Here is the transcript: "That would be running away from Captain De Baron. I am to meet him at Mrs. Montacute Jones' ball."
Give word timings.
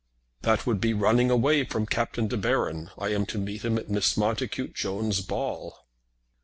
"That 0.41 0.65
would 0.65 0.81
be 0.81 0.95
running 0.95 1.29
away 1.29 1.63
from 1.63 1.85
Captain 1.85 2.27
De 2.27 2.35
Baron. 2.35 2.89
I 2.97 3.09
am 3.09 3.27
to 3.27 3.37
meet 3.37 3.63
him 3.63 3.77
at 3.77 3.85
Mrs. 3.89 4.17
Montacute 4.17 4.73
Jones' 4.73 5.21
ball." 5.21 5.85